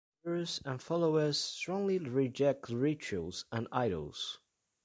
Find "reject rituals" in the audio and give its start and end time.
1.99-3.45